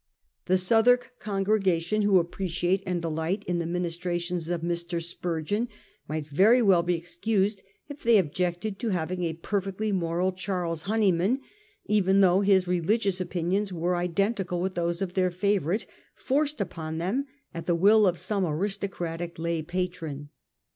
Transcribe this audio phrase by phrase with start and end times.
[0.47, 4.99] The Southwark congregation who appreciate and delight in the ministrations of Mr.
[4.99, 5.69] Spurgeon
[6.07, 11.41] might very well be excused if they objected to having a perfectly moral Charles Honeyman,
[11.85, 17.27] even though his religious opinions were identical with those of their favourite, forced upon them
[17.53, 20.29] at the will of some aristocratic lay patron.